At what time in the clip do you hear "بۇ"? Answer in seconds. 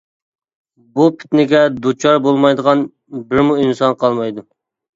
0.95-1.05